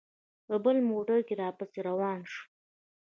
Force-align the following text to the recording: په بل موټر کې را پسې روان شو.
په 0.47 0.55
بل 0.63 0.77
موټر 0.89 1.19
کې 1.27 1.33
را 1.41 1.49
پسې 1.57 1.79
روان 1.89 2.19
شو. 2.31 2.41